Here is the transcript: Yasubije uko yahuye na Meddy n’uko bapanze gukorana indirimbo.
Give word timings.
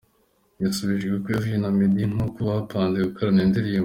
Yasubije 0.61 1.05
uko 1.17 1.27
yahuye 1.33 1.57
na 1.59 1.69
Meddy 1.77 2.03
n’uko 2.13 2.39
bapanze 2.49 2.97
gukorana 3.07 3.41
indirimbo. 3.45 3.79